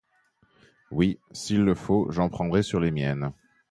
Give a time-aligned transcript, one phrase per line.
[0.89, 3.33] Oui, s'il le faut, j'en prendrai sur les miennes.